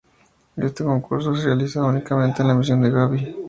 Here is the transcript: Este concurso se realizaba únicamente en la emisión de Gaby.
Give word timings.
Este 0.57 0.83
concurso 0.83 1.35
se 1.35 1.45
realizaba 1.45 1.89
únicamente 1.89 2.41
en 2.41 2.47
la 2.47 2.55
emisión 2.55 2.81
de 2.81 2.89
Gaby. 2.89 3.35